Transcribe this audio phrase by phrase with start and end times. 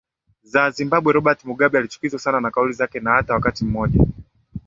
[0.51, 4.05] za Zimbabwe Rais Robert Mugabe alichukizwa sana na kauli zake na hata wakati mmoja